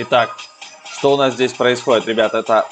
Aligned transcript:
Итак, 0.00 0.36
что 0.84 1.14
у 1.14 1.16
нас 1.16 1.34
здесь 1.34 1.52
происходит, 1.52 2.06
ребята? 2.06 2.38
Это 2.38 2.68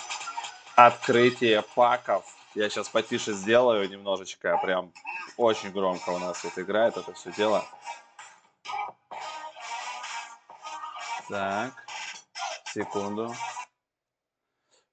открытие 0.77 1.63
паков. 1.75 2.25
Я 2.55 2.71
сейчас 2.71 2.89
потише 2.89 3.33
сделаю 3.33 3.89
немножечко, 3.91 4.57
прям 4.63 4.93
очень 5.37 5.73
громко 5.73 6.11
у 6.11 6.21
нас 6.21 6.41
тут 6.41 6.57
играет 6.57 6.97
это 6.97 7.13
все 7.15 7.33
дело. 7.33 7.65
Так, 11.29 11.73
секунду. 12.73 13.35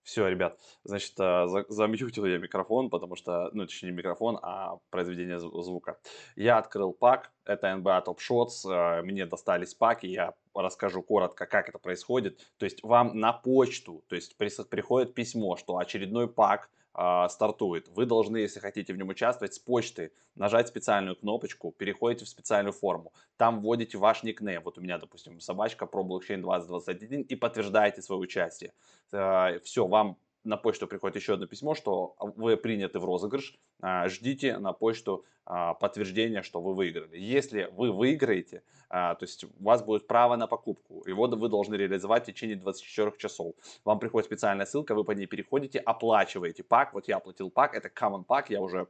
Все, 0.04 0.28
ребят, 0.28 0.60
значит, 0.84 1.14
э, 1.18 1.46
замьютил 1.70 2.26
я 2.26 2.38
микрофон, 2.38 2.90
потому 2.90 3.16
что, 3.16 3.50
ну, 3.54 3.66
точнее, 3.66 3.92
не 3.92 3.96
микрофон, 3.96 4.38
а 4.42 4.80
произведение 4.90 5.40
звука. 5.40 5.98
Я 6.36 6.58
открыл 6.58 6.92
пак, 6.92 7.32
это 7.46 7.68
NBA 7.68 8.06
Top 8.06 8.18
Shots, 8.18 8.70
э, 8.70 9.02
мне 9.02 9.26
достались 9.26 9.74
паки, 9.74 10.08
я 10.08 10.34
расскажу 10.54 11.02
коротко, 11.04 11.46
как 11.46 11.70
это 11.70 11.80
происходит. 11.80 12.40
То 12.58 12.66
есть 12.66 12.84
вам 12.84 13.18
на 13.18 13.32
почту, 13.32 14.04
то 14.08 14.16
есть 14.16 14.36
приходит 14.38 15.14
письмо, 15.14 15.56
что 15.56 15.78
очередной 15.78 16.28
пак 16.28 16.70
э, 16.96 17.28
стартует. 17.30 17.88
Вы 17.90 18.06
должны, 18.06 18.38
если 18.38 18.60
хотите 18.60 18.94
в 18.94 18.98
нем 18.98 19.10
участвовать, 19.10 19.54
с 19.54 19.60
почты 19.60 20.12
нажать 20.36 20.68
специальную 20.68 21.16
кнопочку, 21.16 21.72
переходите 21.72 22.26
в 22.26 22.30
специальную 22.30 22.74
форму. 22.74 23.14
Там 23.38 23.62
вводите 23.62 23.98
ваш 23.98 24.24
никнейм. 24.24 24.62
Вот 24.64 24.78
у 24.78 24.82
меня, 24.82 24.98
допустим, 24.98 25.40
собачка 25.40 25.86
про 25.86 26.04
блокчейн 26.04 26.42
2021 26.42 27.22
и 27.22 27.36
подтверждаете 27.36 28.02
свое 28.02 28.22
участие. 28.22 28.74
Э, 29.12 29.60
все, 29.64 29.88
вам 29.88 30.18
на 30.44 30.58
почту 30.58 30.88
приходит 30.88 31.16
еще 31.16 31.34
одно 31.34 31.48
письмо, 31.48 31.76
что 31.76 32.16
вы 32.20 32.58
приняты 32.58 33.00
в 33.00 33.06
розыгрыш, 33.06 33.58
а, 33.82 34.08
ждите 34.10 34.58
на 34.58 34.74
почту 34.74 35.26
а, 35.46 35.74
подтверждение, 35.74 36.42
что 36.42 36.62
вы 36.62 36.74
выиграли. 36.74 37.18
Если 37.18 37.70
вы 37.72 37.92
выиграете, 37.92 38.64
а, 38.90 39.16
то 39.16 39.24
есть 39.24 39.46
у 39.46 39.64
вас 39.64 39.84
будет 39.84 40.08
право 40.08 40.36
на 40.36 40.48
покупку, 40.48 40.93
его 41.08 41.28
вы 41.28 41.50
должны 41.50 41.76
реализовать 41.76 42.24
в 42.24 42.26
течение 42.28 42.56
24 42.56 43.14
часов. 43.18 43.56
Вам 43.86 44.00
приходит 44.00 44.26
специальная 44.26 44.66
ссылка, 44.66 44.96
вы 44.96 45.04
по 45.04 45.12
ней 45.12 45.26
переходите, 45.26 45.80
оплачиваете 45.80 46.64
пак. 46.64 46.94
Вот 46.94 47.08
я 47.08 47.18
оплатил 47.18 47.50
пак, 47.50 47.76
это 47.76 47.90
Common 47.90 48.24
пак, 48.24 48.50
я 48.50 48.62
уже 48.62 48.88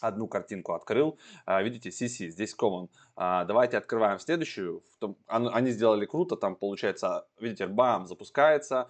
одну 0.00 0.28
картинку 0.28 0.72
открыл. 0.72 1.18
Видите, 1.46 1.90
CC, 1.90 2.30
здесь 2.30 2.56
Common. 2.58 2.88
Давайте 3.16 3.76
открываем 3.76 4.18
следующую. 4.18 4.82
Они 5.26 5.70
сделали 5.70 6.06
круто, 6.06 6.36
там 6.36 6.56
получается, 6.56 7.26
видите, 7.38 7.66
бам, 7.66 8.06
запускается, 8.06 8.88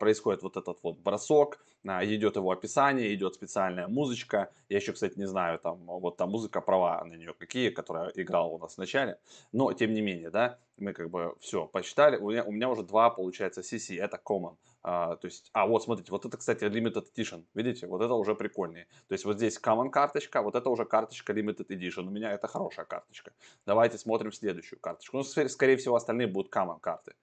происходит 0.00 0.42
вот 0.42 0.56
этот 0.56 0.78
вот 0.82 0.98
бросок, 0.98 1.64
идет 1.84 2.36
его 2.36 2.50
описание, 2.50 3.14
идет 3.14 3.34
специальная 3.34 3.86
музычка. 3.86 4.50
Я 4.68 4.78
еще, 4.78 4.92
кстати, 4.92 5.18
не 5.18 5.26
знаю, 5.26 5.58
там 5.58 5.84
вот 5.86 6.16
там 6.16 6.30
музыка, 6.30 6.60
права 6.60 7.04
на 7.04 7.14
нее 7.14 7.34
какие, 7.34 7.70
которая 7.70 8.10
играла 8.14 8.48
у 8.48 8.58
нас 8.58 8.74
в 8.74 8.78
начале. 8.78 9.18
Но, 9.52 9.72
тем 9.72 9.94
не 9.94 10.00
менее, 10.00 10.30
да, 10.30 10.58
мы 10.76 10.92
как 10.92 11.10
бы 11.10 11.36
все 11.40 11.66
почитали. 11.66 12.16
У 12.16 12.30
меня, 12.30 12.44
у 12.44 12.52
меня 12.52 12.68
уже 12.68 12.82
два, 12.82 13.10
получается, 13.10 13.60
CC, 13.60 14.00
это 14.00 14.20
Common. 14.24 14.56
А, 14.82 15.16
то 15.16 15.26
есть, 15.26 15.50
а 15.52 15.66
вот 15.66 15.82
смотрите, 15.82 16.10
вот 16.10 16.24
это, 16.24 16.36
кстати, 16.36 16.64
Limited 16.64 17.06
Edition, 17.14 17.44
видите, 17.54 17.86
вот 17.86 18.02
это 18.02 18.14
уже 18.14 18.34
прикольнее. 18.34 18.86
То 19.08 19.12
есть 19.12 19.24
вот 19.24 19.36
здесь 19.36 19.60
Common 19.62 19.90
карточка, 19.90 20.42
вот 20.42 20.54
это 20.54 20.70
уже 20.70 20.84
карточка 20.84 21.32
Limited 21.32 21.68
Edition. 21.68 22.06
У 22.06 22.10
меня 22.10 22.32
это 22.32 22.48
хорошая 22.48 22.86
карточка. 22.86 23.32
Давайте 23.66 23.98
смотрим 23.98 24.32
следующую 24.32 24.80
карточку. 24.80 25.18
Ну, 25.18 25.22
скорее 25.22 25.76
всего, 25.76 25.96
остальные 25.96 26.26
будут 26.26 26.52
Common 26.52 26.80
карты. 26.80 27.14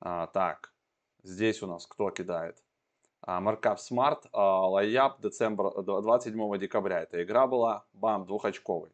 А, 0.00 0.26
так, 0.28 0.72
здесь 1.22 1.62
у 1.62 1.66
нас 1.66 1.86
кто 1.86 2.10
кидает? 2.10 2.62
А, 3.20 3.40
Smart, 3.40 4.28
а, 4.32 4.68
Layup, 4.70 5.20
децембр, 5.20 5.82
27 5.82 6.58
декабря 6.58 7.02
эта 7.02 7.22
игра 7.22 7.46
была, 7.46 7.84
бам, 7.92 8.26
двухочковый. 8.26 8.92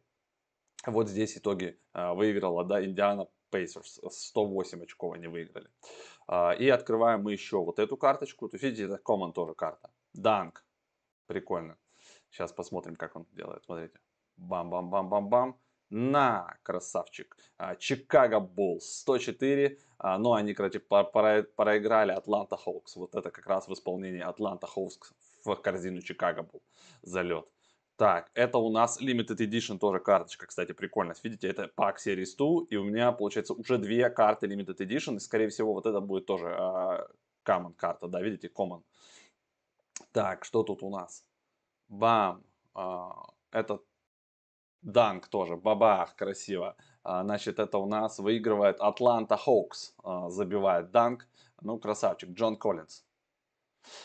Вот 0.86 1.08
здесь 1.08 1.36
итоги 1.36 1.78
а, 1.92 2.14
выиграла, 2.14 2.64
да, 2.64 2.84
Индиана 2.84 3.28
Pacers, 3.50 4.10
108 4.10 4.82
очков 4.82 5.14
они 5.14 5.28
выиграли. 5.28 5.68
А, 6.26 6.52
и 6.52 6.68
открываем 6.68 7.22
мы 7.22 7.32
еще 7.32 7.58
вот 7.58 7.78
эту 7.78 7.96
карточку. 7.96 8.48
То 8.48 8.56
есть, 8.56 8.64
видите, 8.64 8.84
это 8.84 9.00
Common 9.02 9.32
тоже 9.32 9.54
карта. 9.54 9.90
Данк. 10.12 10.64
Прикольно. 11.26 11.76
Сейчас 12.30 12.52
посмотрим, 12.52 12.96
как 12.96 13.16
он 13.16 13.26
делает. 13.32 13.64
Смотрите. 13.64 13.98
Бам-бам-бам-бам-бам. 14.36 15.58
На, 15.96 16.56
красавчик. 16.64 17.36
Чикаго 17.78 18.40
Буллс 18.40 18.98
104. 18.98 19.78
Но 20.18 20.32
они, 20.32 20.52
кстати, 20.52 20.78
проиграли 20.78 22.10
Атланта 22.10 22.56
Хоукс. 22.56 22.96
Вот 22.96 23.14
это 23.14 23.30
как 23.30 23.46
раз 23.46 23.68
в 23.68 23.72
исполнении 23.72 24.20
Атланта 24.20 24.66
Хоукс 24.66 25.12
в 25.44 25.54
корзину 25.54 26.02
Чикаго 26.02 26.42
был 26.42 26.62
залет. 27.02 27.46
Так, 27.96 28.28
это 28.34 28.58
у 28.58 28.70
нас 28.70 29.00
Limited 29.00 29.36
Edition 29.36 29.78
тоже 29.78 30.00
карточка, 30.00 30.46
кстати, 30.46 30.72
прикольно. 30.72 31.14
Видите, 31.22 31.46
это 31.46 31.68
пак 31.68 32.04
Series 32.04 32.36
2, 32.36 32.66
и 32.70 32.76
у 32.76 32.82
меня, 32.82 33.12
получается, 33.12 33.54
уже 33.54 33.78
две 33.78 34.10
карты 34.10 34.48
Limited 34.48 34.78
Edition, 34.78 35.14
и, 35.14 35.20
скорее 35.20 35.48
всего, 35.48 35.74
вот 35.74 35.86
это 35.86 36.00
будет 36.00 36.26
тоже 36.26 36.46
э, 36.46 37.06
Common 37.44 37.72
карта, 37.74 38.08
да, 38.08 38.20
видите, 38.20 38.48
Common. 38.48 38.82
Так, 40.10 40.44
что 40.44 40.64
тут 40.64 40.82
у 40.82 40.90
нас? 40.90 41.24
Бам! 41.88 42.42
Э, 42.74 43.10
это 43.52 43.78
Данк 44.84 45.28
тоже, 45.28 45.56
бабах, 45.56 46.14
красиво. 46.14 46.76
Э, 47.04 47.22
значит, 47.22 47.58
это 47.58 47.78
у 47.78 47.86
нас 47.86 48.18
выигрывает 48.18 48.80
Atlanta 48.80 49.38
Hawks, 49.46 49.94
э, 50.04 50.30
забивает 50.30 50.90
Данк. 50.90 51.26
Ну, 51.62 51.78
красавчик, 51.78 52.30
Джон 52.30 52.56
Коллинз. 52.56 53.02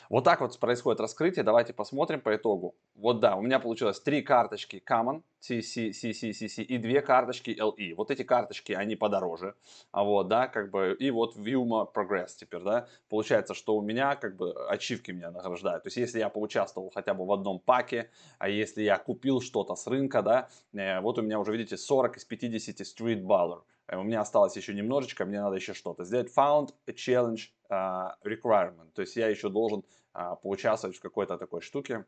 Вот 0.10 0.24
так 0.24 0.42
вот 0.42 0.58
происходит 0.60 1.00
раскрытие. 1.00 1.44
Давайте 1.44 1.74
посмотрим 1.74 2.22
по 2.22 2.36
итогу. 2.36 2.76
Вот 2.96 3.20
да, 3.20 3.36
у 3.36 3.42
меня 3.42 3.60
получилось 3.60 4.00
три 4.00 4.22
карточки 4.22 4.84
Common, 4.88 5.24
CC, 5.42 5.92
CC, 5.92 6.32
CC 6.32 6.64
и 6.64 6.78
две 6.78 7.02
карточки 7.02 7.52
LE. 7.52 7.96
Вот 7.96 8.12
эти 8.12 8.24
карточки, 8.24 8.74
они 8.74 8.96
подороже. 8.96 9.56
А 9.92 10.04
вот, 10.04 10.28
да, 10.28 10.48
как 10.48 10.70
бы, 10.70 10.96
и 11.00 11.12
вот 11.12 11.38
Vuma 11.38 11.88
Progress 11.94 12.30
теперь, 12.38 12.62
да. 12.62 12.88
Получается, 13.08 13.54
что 13.54 13.78
у 13.78 13.82
меня, 13.82 14.16
как 14.16 14.36
бы, 14.36 14.54
ачивки 14.70 15.12
меня 15.12 15.32
награждают. 15.32 15.84
То 15.84 15.88
есть, 15.88 15.98
если 15.98 16.20
я 16.20 16.30
поучаствовал 16.30 16.92
хотя 16.94 17.14
бы 17.14 17.26
в 17.26 17.32
одном 17.32 17.60
паке, 17.60 18.10
а 18.38 18.50
если 18.50 18.82
я 18.82 18.98
купил 18.98 19.42
что-то 19.42 19.76
с 19.76 19.88
рынка, 19.88 20.22
да, 20.22 20.50
э, 20.74 21.00
вот 21.00 21.18
у 21.18 21.22
меня 21.22 21.40
уже, 21.40 21.52
видите, 21.54 21.78
40 21.78 22.18
из 22.18 22.26
50 22.26 22.82
Street 22.82 23.22
Baller. 23.22 23.62
Э, 23.90 23.98
у 23.98 24.04
меня 24.04 24.22
осталось 24.22 24.56
еще 24.56 24.74
немножечко, 24.74 25.26
мне 25.26 25.42
надо 25.42 25.56
еще 25.56 25.74
что-то 25.74 26.04
сделать. 26.04 26.32
Found 26.36 26.74
a 26.88 26.92
challenge 26.92 27.50
uh, 27.70 28.12
requirement. 28.24 28.92
То 28.94 29.02
есть 29.02 29.16
я 29.16 29.28
еще 29.28 29.50
должен 29.50 29.84
uh, 30.14 30.38
поучаствовать 30.42 30.98
в 30.98 31.02
какой-то 31.02 31.38
такой 31.38 31.62
штуке, 31.62 32.06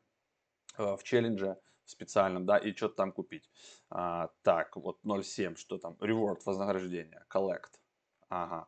в 0.77 0.99
челлендже 1.03 1.57
специальном, 1.85 2.45
да, 2.45 2.57
и 2.57 2.73
что-то 2.73 2.95
там 2.95 3.11
купить. 3.11 3.49
Так, 3.89 4.77
вот 4.77 4.99
0.7, 5.03 5.57
что 5.57 5.77
там? 5.77 5.97
Reward, 5.99 6.39
вознаграждение, 6.45 7.25
collect. 7.29 7.71
Ага. 8.29 8.67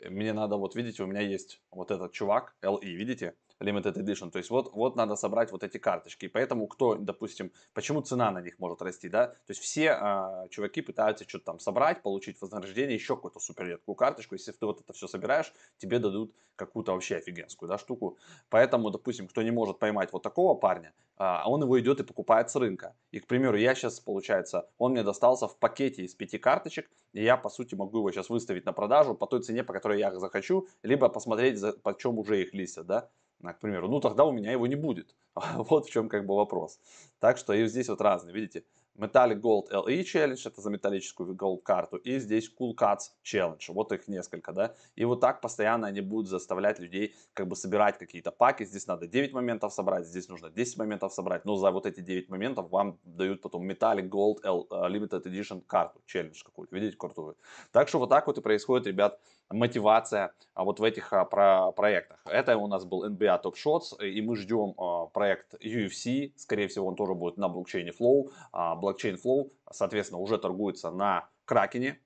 Мне 0.00 0.32
надо, 0.32 0.56
вот 0.56 0.74
видите, 0.74 1.02
у 1.02 1.06
меня 1.06 1.20
есть 1.20 1.60
вот 1.70 1.90
этот 1.90 2.12
чувак, 2.12 2.56
LE, 2.62 2.80
видите? 2.80 3.34
Limited 3.62 3.94
Edition. 3.94 4.30
То 4.30 4.38
есть 4.38 4.50
вот, 4.50 4.72
вот 4.72 4.96
надо 4.96 5.16
собрать 5.16 5.52
вот 5.52 5.62
эти 5.62 5.78
карточки. 5.78 6.26
И 6.26 6.28
поэтому 6.28 6.66
кто, 6.66 6.96
допустим, 6.96 7.52
почему 7.74 8.02
цена 8.02 8.30
на 8.30 8.40
них 8.40 8.58
может 8.58 8.82
расти, 8.82 9.08
да? 9.08 9.28
То 9.28 9.50
есть 9.50 9.60
все 9.60 9.90
а, 9.92 10.48
чуваки 10.50 10.82
пытаются 10.82 11.28
что-то 11.28 11.44
там 11.46 11.58
собрать, 11.58 12.02
получить 12.02 12.40
вознаграждение, 12.40 12.94
еще 12.94 13.16
какую-то 13.16 13.40
супер 13.40 13.66
редкую 13.66 13.94
карточку. 13.94 14.34
Если 14.34 14.52
ты 14.52 14.66
вот 14.66 14.80
это 14.80 14.92
все 14.92 15.06
собираешь, 15.06 15.52
тебе 15.78 15.98
дадут 15.98 16.34
какую-то 16.56 16.92
вообще 16.92 17.16
офигенскую, 17.16 17.68
да, 17.68 17.78
штуку. 17.78 18.18
Поэтому, 18.48 18.90
допустим, 18.90 19.28
кто 19.28 19.42
не 19.42 19.50
может 19.50 19.78
поймать 19.78 20.12
вот 20.12 20.22
такого 20.22 20.54
парня, 20.54 20.92
а 21.16 21.48
он 21.48 21.62
его 21.62 21.78
идет 21.80 22.00
и 22.00 22.04
покупает 22.04 22.50
с 22.50 22.56
рынка. 22.56 22.94
И, 23.10 23.20
к 23.20 23.26
примеру, 23.26 23.56
я 23.56 23.74
сейчас, 23.74 24.00
получается, 24.00 24.68
он 24.78 24.92
мне 24.92 25.02
достался 25.02 25.48
в 25.48 25.56
пакете 25.56 26.02
из 26.02 26.14
пяти 26.14 26.38
карточек, 26.38 26.90
и 27.12 27.22
я, 27.22 27.36
по 27.36 27.48
сути, 27.48 27.74
могу 27.74 27.98
его 27.98 28.10
сейчас 28.10 28.28
выставить 28.28 28.64
на 28.66 28.72
продажу 28.72 29.14
по 29.14 29.26
той 29.26 29.42
цене, 29.42 29.64
по 29.64 29.72
которой 29.72 29.98
я 29.98 30.12
захочу, 30.18 30.68
либо 30.82 31.08
посмотреть, 31.08 31.58
за, 31.58 31.72
по 31.72 31.96
чем 31.96 32.18
уже 32.18 32.42
их 32.42 32.54
листят, 32.54 32.86
да 32.86 33.10
к 33.50 33.58
примеру, 33.58 33.88
ну 33.88 34.00
тогда 34.00 34.24
у 34.24 34.30
меня 34.30 34.52
его 34.52 34.66
не 34.68 34.76
будет. 34.76 35.14
вот 35.54 35.86
в 35.86 35.90
чем 35.90 36.08
как 36.08 36.26
бы 36.26 36.36
вопрос. 36.36 36.78
Так 37.18 37.38
что 37.38 37.52
и 37.52 37.66
здесь 37.66 37.88
вот 37.88 38.00
разные, 38.00 38.34
видите, 38.34 38.64
Metallic 38.96 39.40
Gold 39.40 39.70
LE 39.70 40.02
Challenge, 40.02 40.40
это 40.44 40.60
за 40.60 40.70
металлическую 40.70 41.34
Gold 41.34 41.62
карту, 41.62 41.96
и 41.96 42.18
здесь 42.18 42.52
Cool 42.60 42.74
Cuts 42.74 43.12
Challenge, 43.24 43.64
вот 43.68 43.90
их 43.92 44.06
несколько, 44.06 44.52
да, 44.52 44.74
и 44.96 45.04
вот 45.06 45.20
так 45.20 45.40
постоянно 45.40 45.86
они 45.86 46.02
будут 46.02 46.28
заставлять 46.28 46.78
людей 46.78 47.14
как 47.32 47.48
бы 47.48 47.56
собирать 47.56 47.96
какие-то 47.96 48.30
паки, 48.30 48.64
здесь 48.64 48.86
надо 48.86 49.06
9 49.06 49.32
моментов 49.32 49.72
собрать, 49.72 50.06
здесь 50.06 50.28
нужно 50.28 50.50
10 50.50 50.76
моментов 50.76 51.14
собрать, 51.14 51.46
но 51.46 51.56
за 51.56 51.70
вот 51.70 51.86
эти 51.86 52.00
9 52.00 52.28
моментов 52.28 52.70
вам 52.70 52.98
дают 53.04 53.40
потом 53.40 53.68
Metallic 53.68 54.10
Gold 54.10 54.40
L, 54.42 54.66
uh, 54.70 54.90
Limited 54.90 55.24
Edition 55.24 55.62
карту, 55.62 56.02
Challenge 56.06 56.38
какую-то, 56.44 56.74
видите, 56.74 56.96
крутую. 56.96 57.36
Так 57.70 57.88
что 57.88 57.98
вот 57.98 58.10
так 58.10 58.26
вот 58.26 58.36
и 58.36 58.42
происходит, 58.42 58.86
ребят, 58.86 59.18
мотивация 59.50 60.32
а, 60.54 60.64
вот 60.64 60.80
в 60.80 60.84
этих 60.84 61.12
а, 61.12 61.24
про 61.24 61.72
проектах. 61.72 62.20
Это 62.26 62.56
у 62.56 62.66
нас 62.66 62.84
был 62.84 63.06
NBA 63.06 63.42
Top 63.42 63.54
Shots, 63.54 64.04
и 64.04 64.20
мы 64.20 64.36
ждем 64.36 64.74
а, 64.78 65.06
проект 65.06 65.54
UFC, 65.54 66.32
скорее 66.36 66.68
всего 66.68 66.86
он 66.86 66.96
тоже 66.96 67.14
будет 67.14 67.36
на 67.36 67.48
блокчейне 67.48 67.92
Flow, 67.92 68.30
блокчейн 68.52 69.16
Flow, 69.16 69.50
соответственно, 69.70 70.20
уже 70.20 70.38
торгуется 70.38 70.90
на 70.90 71.28
Кракене, 71.44 72.00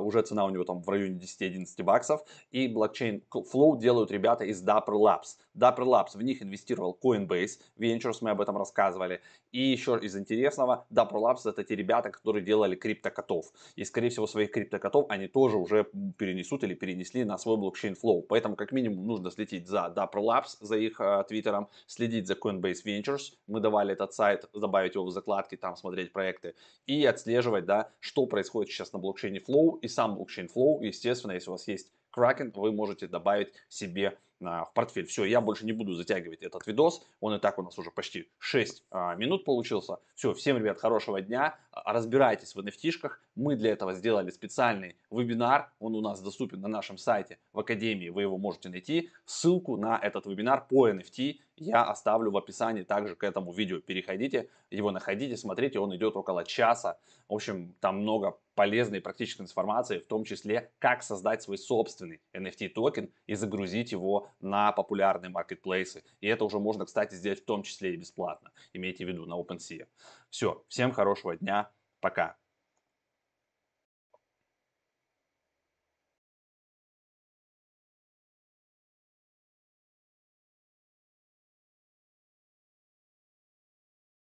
уже 0.00 0.22
цена 0.22 0.44
у 0.44 0.50
него 0.50 0.64
там 0.64 0.82
в 0.82 0.88
районе 0.88 1.18
10-11 1.18 1.82
баксов. 1.82 2.22
И 2.50 2.66
блокчейн 2.68 3.22
Flow 3.30 3.78
делают 3.78 4.10
ребята 4.10 4.44
из 4.44 4.62
Dapper 4.64 4.94
Labs. 4.94 5.36
Dapper 5.56 5.84
Labs, 5.84 6.16
в 6.16 6.22
них 6.22 6.42
инвестировал 6.42 6.98
Coinbase 7.02 7.60
Ventures, 7.78 8.18
мы 8.20 8.30
об 8.30 8.40
этом 8.40 8.56
рассказывали. 8.56 9.20
И 9.52 9.60
еще 9.60 9.98
из 10.00 10.16
интересного, 10.16 10.86
Dapper 10.90 11.14
Labs 11.14 11.48
это 11.48 11.64
те 11.64 11.74
ребята, 11.74 12.10
которые 12.10 12.44
делали 12.44 12.76
криптокотов. 12.76 13.46
И, 13.76 13.84
скорее 13.84 14.10
всего, 14.10 14.26
своих 14.26 14.50
криптокотов 14.50 15.06
они 15.08 15.28
тоже 15.28 15.56
уже 15.56 15.84
перенесут 16.18 16.64
или 16.64 16.74
перенесли 16.74 17.24
на 17.24 17.38
свой 17.38 17.56
блокчейн 17.56 17.94
Flow. 17.94 18.22
Поэтому, 18.28 18.56
как 18.56 18.72
минимум, 18.72 19.06
нужно 19.06 19.30
следить 19.30 19.68
за 19.68 19.92
Dapper 19.96 20.22
Labs, 20.22 20.56
за 20.60 20.76
их 20.76 21.00
твиттером, 21.28 21.68
следить 21.86 22.26
за 22.26 22.34
Coinbase 22.34 22.84
Ventures. 22.84 23.34
Мы 23.46 23.60
давали 23.60 23.92
этот 23.92 24.12
сайт, 24.12 24.48
добавить 24.52 24.94
его 24.94 25.04
в 25.04 25.10
закладки, 25.10 25.56
там 25.56 25.76
смотреть 25.76 26.12
проекты. 26.12 26.54
И 26.86 27.04
отслеживать, 27.04 27.64
да, 27.64 27.90
что 28.00 28.26
происходит 28.26 28.70
сейчас 28.70 28.92
на 28.92 28.98
блокчейне 28.98 29.40
Flow 29.40 29.67
И 29.76 29.88
сам 29.88 30.14
блокчейн 30.14 30.46
Flow. 30.46 30.84
Естественно, 30.84 31.32
если 31.32 31.50
у 31.50 31.52
вас 31.52 31.68
есть 31.68 31.92
Kraken, 32.16 32.52
вы 32.54 32.72
можете 32.72 33.06
добавить 33.06 33.52
себе 33.68 34.18
а, 34.44 34.64
в 34.64 34.72
портфель. 34.72 35.06
Все, 35.06 35.24
я 35.24 35.40
больше 35.40 35.66
не 35.66 35.72
буду 35.72 35.94
затягивать 35.94 36.42
этот 36.42 36.66
видос. 36.66 37.02
Он 37.20 37.34
и 37.34 37.38
так 37.38 37.58
у 37.58 37.62
нас 37.62 37.78
уже 37.78 37.90
почти 37.90 38.30
6 38.38 38.84
а, 38.90 39.14
минут 39.16 39.44
получился. 39.44 39.98
Все, 40.14 40.32
всем, 40.32 40.58
ребят, 40.58 40.78
хорошего 40.78 41.20
дня. 41.20 41.58
А, 41.84 41.92
разбирайтесь 41.92 42.54
в 42.54 42.58
nft 42.58 43.10
Мы 43.34 43.56
для 43.56 43.72
этого 43.72 43.94
сделали 43.94 44.30
специальный 44.30 44.96
вебинар. 45.10 45.70
Он 45.78 45.94
у 45.94 46.00
нас 46.00 46.20
доступен 46.20 46.60
на 46.60 46.68
нашем 46.68 46.98
сайте 46.98 47.38
в 47.52 47.60
Академии. 47.60 48.08
Вы 48.08 48.22
его 48.22 48.38
можете 48.38 48.68
найти. 48.68 49.10
Ссылку 49.24 49.76
на 49.76 49.98
этот 49.98 50.26
вебинар 50.26 50.66
по 50.66 50.88
NFT 50.88 51.38
я 51.56 51.84
оставлю 51.84 52.30
в 52.30 52.36
описании 52.36 52.82
также 52.82 53.16
к 53.16 53.24
этому 53.24 53.52
видео. 53.52 53.80
Переходите, 53.80 54.48
его 54.70 54.90
находите, 54.90 55.36
смотрите. 55.36 55.78
Он 55.78 55.94
идет 55.94 56.16
около 56.16 56.44
часа. 56.44 56.98
В 57.28 57.34
общем, 57.34 57.74
там 57.80 58.00
много 58.00 58.38
полезной 58.54 59.00
практической 59.00 59.42
информации, 59.42 59.98
в 59.98 60.06
том 60.06 60.24
числе, 60.24 60.72
как 60.78 61.02
создать 61.02 61.42
свой 61.42 61.58
собственный 61.58 62.20
NFT 62.32 62.70
токен 62.70 63.10
и 63.26 63.34
загрузить 63.34 63.92
его 63.92 64.30
на 64.40 64.72
популярные 64.72 65.30
маркетплейсы. 65.30 66.02
И 66.20 66.26
это 66.26 66.44
уже 66.44 66.58
можно, 66.58 66.84
кстати, 66.84 67.14
сделать 67.14 67.40
в 67.40 67.44
том 67.44 67.62
числе 67.62 67.94
и 67.94 67.96
бесплатно. 67.96 68.50
Имейте 68.72 69.04
в 69.04 69.08
виду 69.08 69.26
на 69.26 69.34
OpenSea. 69.34 69.86
Все, 70.30 70.62
всем 70.68 70.92
хорошего 70.92 71.36
дня, 71.36 71.67
пока. 72.00 72.36